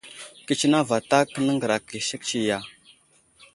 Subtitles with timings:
[0.45, 2.59] Kətsineŋ vatak nəŋgəraka i sek tsiyo ya?